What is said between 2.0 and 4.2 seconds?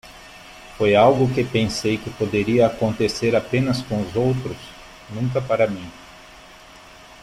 poderia acontecer apenas com os